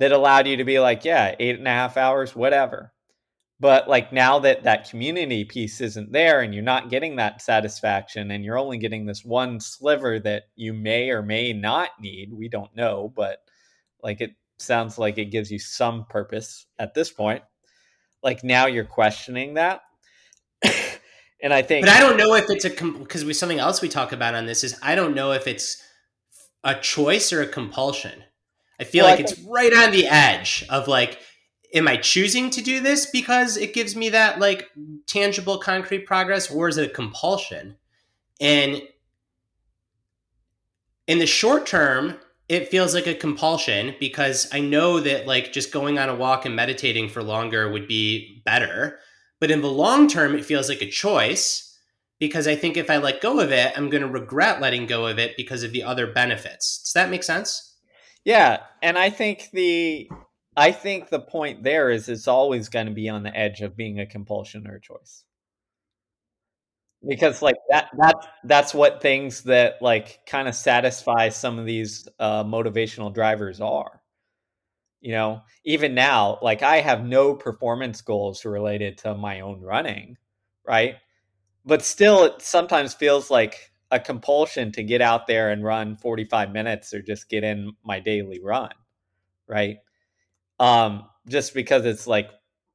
[0.00, 2.92] that allowed you to be like, yeah, eight and a half hours, whatever.
[3.58, 8.30] But like now that that community piece isn't there and you're not getting that satisfaction
[8.30, 12.48] and you're only getting this one sliver that you may or may not need, we
[12.48, 13.38] don't know, but
[14.02, 17.42] like it sounds like it gives you some purpose at this point.
[18.22, 19.80] Like now you're questioning that.
[21.42, 23.88] and I think But I don't know if it's a because we something else we
[23.88, 25.82] talk about on this is I don't know if it's
[26.62, 28.22] a choice or a compulsion.
[28.78, 31.20] I feel well, like I it's right on the edge of like
[31.74, 34.70] am I choosing to do this because it gives me that like
[35.06, 37.76] tangible, concrete progress, or is it a compulsion?
[38.40, 38.82] And
[41.06, 42.16] in the short term,
[42.48, 46.44] it feels like a compulsion because I know that like just going on a walk
[46.44, 48.98] and meditating for longer would be better.
[49.40, 51.76] But in the long term, it feels like a choice
[52.18, 55.06] because I think if I let go of it, I'm going to regret letting go
[55.06, 56.82] of it because of the other benefits.
[56.82, 57.74] Does that make sense?
[58.24, 58.60] Yeah.
[58.82, 60.08] And I think the
[60.56, 63.76] I think the point there is it's always going to be on the edge of
[63.76, 65.24] being a compulsion or a choice.
[67.06, 72.08] Because like that that that's what things that like kind of satisfy some of these
[72.18, 74.02] uh, motivational drivers are.
[75.00, 80.16] You know, even now, like I have no performance goals related to my own running,
[80.66, 80.96] right?
[81.64, 86.52] But still, it sometimes feels like a compulsion to get out there and run 45
[86.52, 88.72] minutes or just get in my daily run,
[89.48, 89.78] right?
[90.58, 92.30] Um, just because it's like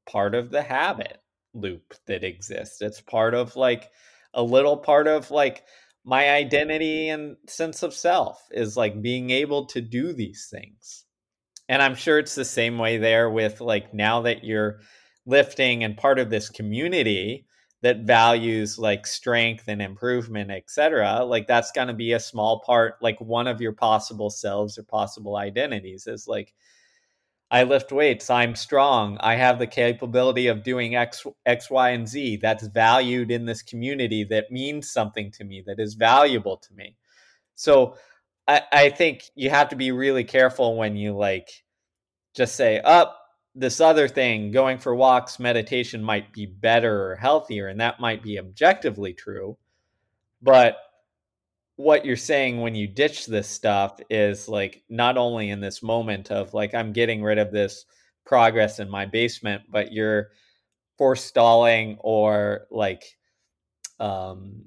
[0.10, 1.18] part of the habit
[1.54, 2.82] loop that exists.
[2.82, 3.90] It's part of like
[4.34, 5.64] a little part of like
[6.04, 11.06] my identity and sense of self is like being able to do these things.
[11.70, 14.80] And I'm sure it's the same way there with like now that you're
[15.26, 17.46] lifting and part of this community
[17.82, 21.24] that values like strength and improvement, etc.
[21.24, 24.84] Like that's going to be a small part, like one of your possible selves or
[24.84, 26.54] possible identities is like
[27.52, 28.30] I lift weights.
[28.30, 29.18] I'm strong.
[29.20, 32.38] I have the capability of doing X, X, Y, and Z.
[32.38, 34.24] That's valued in this community.
[34.24, 35.62] That means something to me.
[35.68, 36.96] That is valuable to me.
[37.56, 37.98] So
[38.48, 41.50] I, I think you have to be really careful when you like
[42.34, 43.18] just say, up oh,
[43.54, 48.24] this other thing, going for walks, meditation might be better or healthier, and that might
[48.24, 49.58] be objectively true.
[50.42, 50.78] But
[51.82, 56.32] what you're saying when you ditch this stuff is like not only in this moment
[56.32, 57.86] of like I'm getting rid of this
[58.26, 60.30] progress in my basement, but you're
[60.98, 63.04] forestalling or like
[64.00, 64.62] um,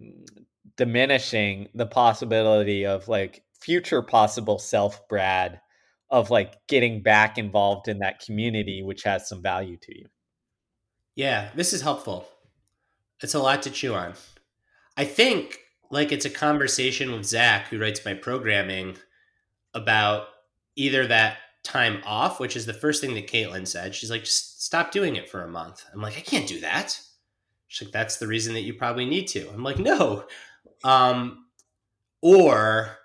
[0.76, 5.60] diminishing the possibility of like future possible self Brad
[6.10, 10.06] of like getting back involved in that community, which has some value to you.
[11.14, 12.26] Yeah, this is helpful.
[13.22, 14.14] It's a lot to chew on.
[14.96, 15.58] I think
[15.90, 18.96] like it's a conversation with Zach, who writes my programming,
[19.74, 20.28] about
[20.76, 23.94] either that time off, which is the first thing that Caitlin said.
[23.94, 25.84] She's like, just stop doing it for a month.
[25.92, 27.00] I'm like, I can't do that.
[27.66, 29.48] She's like, that's the reason that you probably need to.
[29.50, 30.24] I'm like, no.
[30.84, 31.46] Um,
[32.20, 32.98] or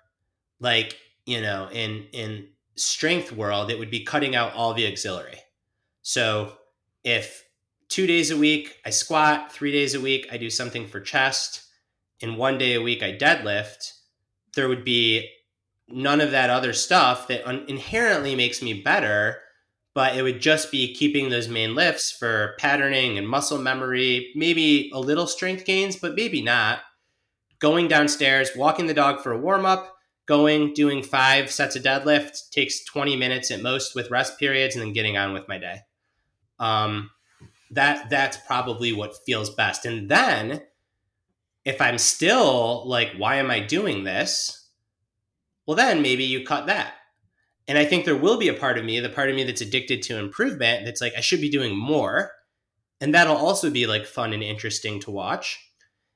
[0.60, 5.40] like, you know, in in strength world, it would be cutting out all the auxiliary.
[6.02, 6.52] So
[7.04, 7.44] if
[7.88, 11.64] two days a week I squat, three days a week I do something for chest,
[12.22, 13.92] and one day a week I deadlift,
[14.54, 15.28] there would be
[15.88, 19.38] none of that other stuff that un- inherently makes me better,
[19.94, 24.90] but it would just be keeping those main lifts for patterning and muscle memory, maybe
[24.94, 26.80] a little strength gains, but maybe not.
[27.58, 29.94] Going downstairs, walking the dog for a warm up,
[30.26, 34.82] going, doing five sets of deadlift takes 20 minutes at most with rest periods, and
[34.82, 35.80] then getting on with my day.
[36.58, 37.10] Um,
[37.72, 39.84] that that's probably what feels best.
[39.84, 40.62] And then
[41.64, 44.68] if I'm still like, why am I doing this?
[45.66, 46.94] Well, then maybe you cut that.
[47.68, 49.60] And I think there will be a part of me, the part of me that's
[49.60, 52.32] addicted to improvement, that's like, I should be doing more.
[53.00, 55.58] And that'll also be like fun and interesting to watch.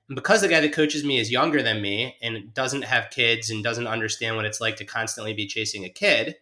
[0.09, 3.51] And because the guy that coaches me is younger than me and doesn't have kids
[3.51, 6.36] and doesn't understand what it's like to constantly be chasing a kid,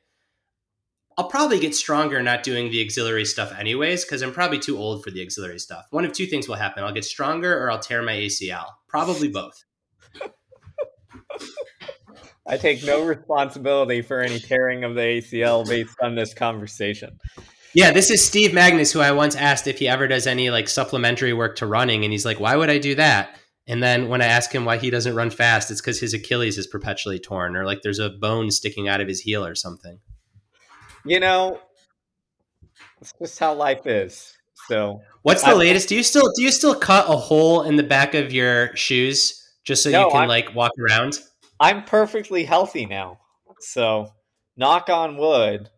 [1.18, 5.04] I'll probably get stronger not doing the auxiliary stuff anyways, because I'm probably too old
[5.04, 5.86] for the auxiliary stuff.
[5.90, 8.66] One of two things will happen I'll get stronger or I'll tear my ACL.
[8.88, 9.64] Probably both.
[12.46, 17.18] I take no responsibility for any tearing of the ACL based on this conversation.
[17.74, 20.68] Yeah, this is Steve Magness, who I once asked if he ever does any like
[20.68, 23.36] supplementary work to running, and he's like, "Why would I do that?"
[23.66, 26.58] And then when I ask him why he doesn't run fast, it's because his Achilles
[26.58, 30.00] is perpetually torn, or like there's a bone sticking out of his heel or something.
[31.04, 31.60] You know,
[33.00, 34.36] it's just how life is.
[34.68, 35.88] So, what's the I, latest?
[35.88, 39.50] Do you still do you still cut a hole in the back of your shoes
[39.64, 41.18] just so no, you can I'm, like walk around?
[41.58, 43.18] I'm perfectly healthy now.
[43.60, 44.12] So,
[44.56, 45.68] knock on wood.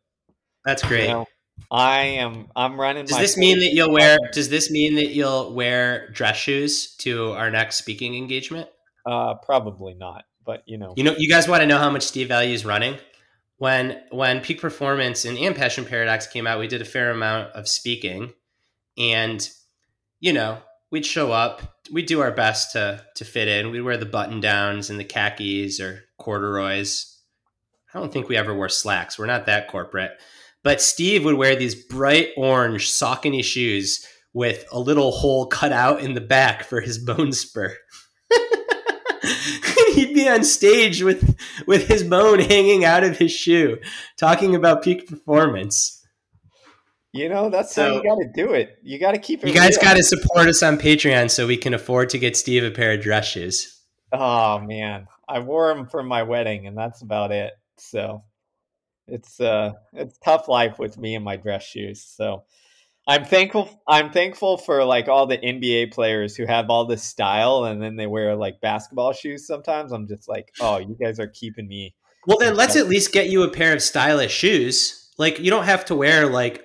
[0.65, 1.09] That's great.
[1.09, 1.27] You know,
[1.71, 2.49] I am.
[2.55, 3.07] I'm running.
[3.07, 4.19] Does this mean that you'll wear?
[4.33, 8.69] Does this mean that you'll wear dress shoes to our next speaking engagement?
[9.07, 10.25] Uh, probably not.
[10.45, 12.99] But you know, you know, you guys want to know how much Steve values running.
[13.59, 17.53] When when Peak Performance and, and Passion Paradox came out, we did a fair amount
[17.53, 18.33] of speaking,
[18.99, 19.49] and
[20.21, 20.59] you know,
[20.91, 23.71] we'd show up, we'd do our best to to fit in.
[23.71, 27.11] We'd wear the button downs and the khakis or corduroys.
[27.95, 29.19] I don't think we ever wore slacks.
[29.19, 30.13] We're not that corporate.
[30.65, 36.01] But Steve would wear these bright orange Saucony shoes with a little hole cut out
[36.01, 37.77] in the back for his bone spur.
[39.95, 43.79] He'd be on stage with with his bone hanging out of his shoe,
[44.19, 46.05] talking about peak performance.
[47.13, 48.77] You know, that's so, how you got to do it.
[48.83, 49.49] You got to keep it.
[49.49, 52.65] You guys got to support us on Patreon so we can afford to get Steve
[52.65, 53.81] a pair of dress shoes.
[54.13, 57.53] Oh man, I wore them for my wedding, and that's about it.
[57.79, 58.25] So
[59.07, 62.03] it's uh, it's tough life with me and my dress shoes.
[62.03, 62.45] So
[63.07, 63.83] I'm thankful.
[63.87, 67.97] I'm thankful for like all the NBA players who have all this style, and then
[67.97, 69.47] they wear like basketball shoes.
[69.47, 71.95] Sometimes I'm just like, oh, you guys are keeping me.
[72.27, 75.11] Well, then let's at least get you a pair of stylish shoes.
[75.19, 76.65] Like you don't have to wear like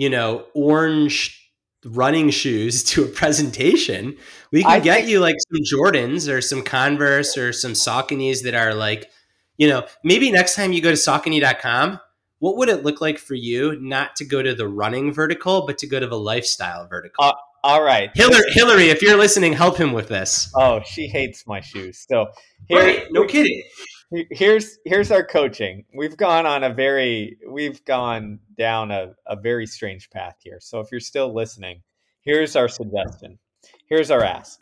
[0.00, 1.36] you know, orange
[1.84, 4.16] running shoes to a presentation.
[4.50, 8.42] We can I get think- you like some Jordans or some Converse or some Sauconys
[8.44, 9.10] that are like,
[9.58, 12.00] you know, maybe next time you go to Saucony.com,
[12.40, 15.78] what would it look like for you not to go to the running vertical, but
[15.78, 17.24] to go to the lifestyle vertical?
[17.24, 17.32] Uh,
[17.62, 18.10] all right.
[18.14, 20.50] Hillary, Hillary, if you're listening, help him with this.
[20.56, 22.04] Oh, she hates my shoes.
[22.08, 22.26] So
[22.68, 23.06] here, right.
[23.10, 23.62] no kidding
[24.10, 25.84] here's here's our coaching.
[25.94, 30.58] We've gone on a very we've gone down a, a very strange path here.
[30.60, 31.82] So if you're still listening,
[32.22, 33.38] here's our suggestion.
[33.86, 34.60] Here's our ask.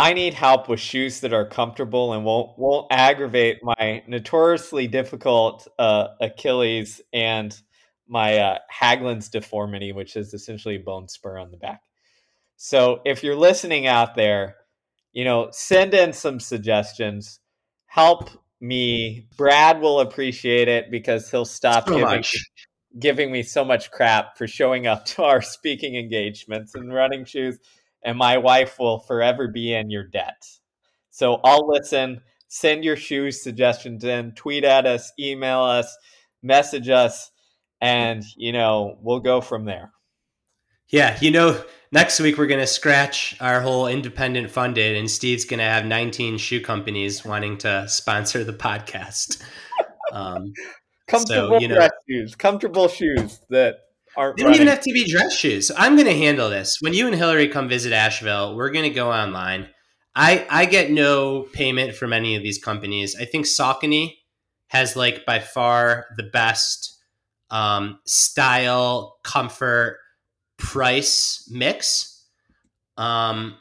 [0.00, 5.68] I need help with shoes that are comfortable and won't won't aggravate my notoriously difficult
[5.78, 7.54] uh, Achilles and
[8.08, 11.82] my uh, Haglund's deformity, which is essentially a bone spur on the back.
[12.56, 14.56] So if you're listening out there,
[15.12, 17.38] you know, send in some suggestions
[17.84, 19.28] help me.
[19.36, 22.24] Brad will appreciate it because he'll stop so giving,
[22.98, 27.58] giving me so much crap for showing up to our speaking engagements and running shoes.
[28.02, 30.46] And my wife will forever be in your debt.
[31.10, 32.22] So I'll listen.
[32.48, 35.96] Send your shoes suggestions in, tweet at us, email us,
[36.42, 37.30] message us,
[37.80, 39.92] and you know, we'll go from there.
[40.88, 45.44] Yeah, you know, next week we're going to scratch our whole independent funded, and Steve's
[45.44, 49.42] going to have 19 shoe companies wanting to sponsor the podcast.
[50.12, 50.54] Um,
[51.06, 53.76] comfortable so, you know, shoes, comfortable shoes that
[54.16, 54.36] aren't.
[54.36, 54.62] They don't running.
[54.62, 55.70] even have to be dress shoes.
[55.76, 56.78] I'm going to handle this.
[56.80, 59.68] When you and Hillary come visit Asheville, we're going to go online.
[60.14, 63.16] I I get no payment from any of these companies.
[63.18, 64.16] I think Saucony
[64.68, 66.98] has like by far the best
[67.50, 69.98] um, style, comfort
[70.56, 72.24] price mix.
[72.96, 73.56] Um,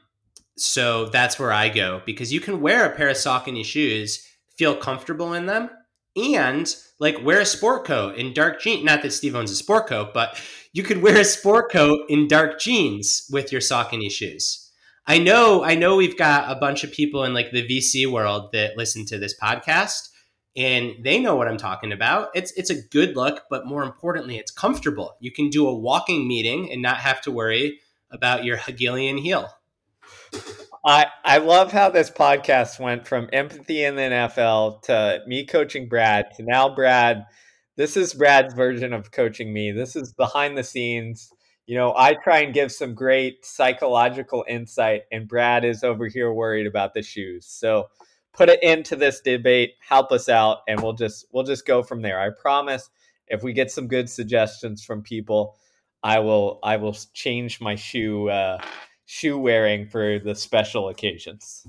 [0.57, 4.27] so that's where I go because you can wear a pair of Saucony shoes,
[4.57, 5.69] feel comfortable in them,
[6.15, 8.83] and like wear a sport coat in dark jeans.
[8.83, 10.41] Not that Steve owns a sport coat, but
[10.73, 14.71] you could wear a sport coat in dark jeans with your Saucony shoes.
[15.07, 18.51] I know, I know we've got a bunch of people in like the VC world
[18.53, 20.09] that listen to this podcast
[20.55, 22.29] and they know what I'm talking about.
[22.33, 25.15] It's it's a good look, but more importantly, it's comfortable.
[25.19, 27.79] You can do a walking meeting and not have to worry
[28.11, 29.49] about your Hegelian heel.
[30.89, 35.87] I I love how this podcast went from empathy in the NFL to me coaching
[35.87, 37.25] Brad to now Brad.
[37.75, 39.71] This is Brad's version of coaching me.
[39.71, 41.31] This is behind the scenes.
[41.67, 46.33] You know, I try and give some great psychological insight, and Brad is over here
[46.33, 47.45] worried about the shoes.
[47.45, 47.89] So
[48.33, 52.01] put it into this debate, help us out, and we'll just we'll just go from
[52.01, 52.19] there.
[52.19, 52.89] I promise.
[53.27, 55.55] If we get some good suggestions from people,
[56.01, 58.59] I will I will change my shoe uh,
[59.11, 61.65] shoe wearing for the special occasions.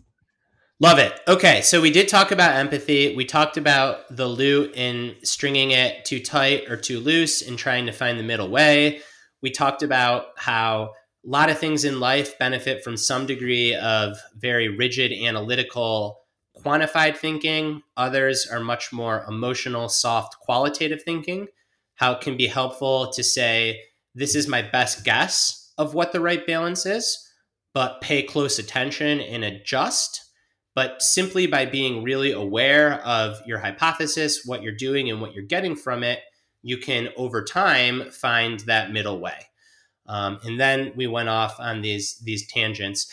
[0.79, 1.19] Love it.
[1.27, 3.17] Okay, so we did talk about empathy.
[3.17, 7.87] We talked about the lute in stringing it too tight or too loose and trying
[7.87, 9.01] to find the middle way.
[9.41, 10.93] We talked about how
[11.25, 16.21] a lot of things in life benefit from some degree of very rigid analytical
[16.59, 17.81] quantified thinking.
[17.97, 21.47] Others are much more emotional, soft, qualitative thinking.
[21.95, 23.81] How it can be helpful to say,
[24.15, 27.27] this is my best guess of what the right balance is,
[27.73, 30.25] but pay close attention and adjust.
[30.75, 35.45] But simply by being really aware of your hypothesis, what you're doing, and what you're
[35.45, 36.21] getting from it,
[36.63, 39.47] you can over time find that middle way.
[40.07, 43.11] Um, and then we went off on these these tangents.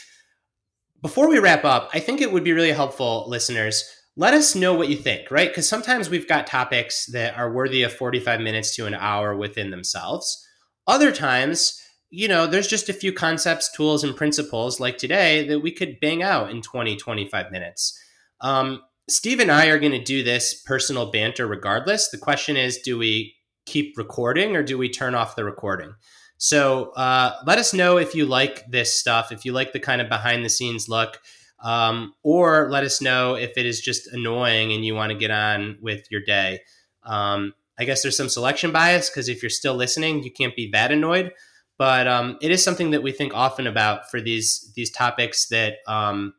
[1.02, 3.84] Before we wrap up, I think it would be really helpful, listeners.
[4.16, 5.48] Let us know what you think, right?
[5.48, 9.70] Because sometimes we've got topics that are worthy of 45 minutes to an hour within
[9.70, 10.44] themselves.
[10.88, 11.80] Other times,
[12.10, 16.00] you know, there's just a few concepts, tools, and principles like today that we could
[16.00, 18.00] bang out in 20, 25 minutes.
[18.42, 22.10] Um, Steve and I are going to do this personal banter regardless.
[22.10, 23.36] The question is do we
[23.66, 25.94] keep recording or do we turn off the recording?
[26.38, 30.02] So uh, let us know if you like this stuff, if you like the kind
[30.02, 31.20] of behind the scenes look,
[31.64, 35.32] um, or let us know if it is just annoying and you want to get
[35.32, 36.62] on with your day.
[37.04, 40.70] Um, I guess there's some selection bias because if you're still listening, you can't be
[40.72, 41.32] that annoyed.
[41.78, 45.76] But um, it is something that we think often about for these these topics that
[45.88, 46.34] um,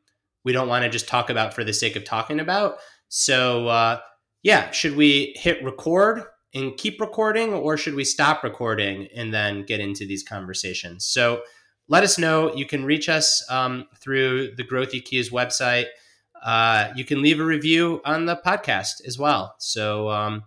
[0.44, 2.78] we don't want to just talk about for the sake of talking about.
[3.08, 4.00] So uh,
[4.42, 6.24] yeah, should we hit record
[6.54, 11.04] and keep recording, or should we stop recording and then get into these conversations?
[11.04, 11.42] So
[11.88, 12.54] let us know.
[12.54, 15.86] You can reach us um, through the Growth EQ's website.
[16.42, 19.56] Uh, you can leave a review on the podcast as well.
[19.58, 20.44] So um,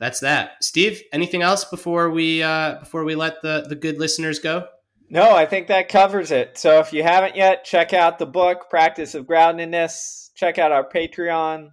[0.00, 0.64] that's that.
[0.64, 4.66] Steve, anything else before we uh, before we let the the good listeners go?
[5.08, 6.56] No, I think that covers it.
[6.56, 10.30] So if you haven't yet, check out the book Practice of Groundedness.
[10.34, 11.70] Check out our Patreon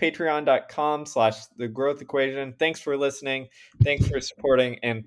[0.00, 2.54] patreon.com slash the growth equation.
[2.58, 3.48] Thanks for listening.
[3.84, 5.04] Thanks for supporting and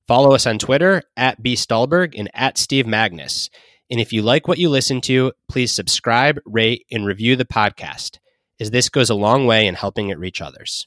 [0.08, 1.56] Follow us on Twitter at B.
[1.56, 3.50] Stulberg and at Steve Magness.
[3.90, 8.20] And if you like what you listen to, please subscribe, rate, and review the podcast,
[8.60, 10.86] as this goes a long way in helping it reach others.